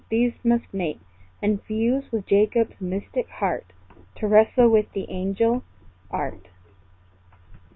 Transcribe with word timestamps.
These 0.09 0.33
must 0.43 0.73
mate, 0.73 0.99
And 1.43 1.61
fuse 1.61 2.11
with 2.11 2.25
Jacob's 2.25 2.81
mystic 2.81 3.29
heart, 3.29 3.71
To 4.15 4.25
wrestle 4.27 4.67
with 4.69 4.91
the 4.93 5.07
angel 5.11 5.63
Art. 6.09 6.47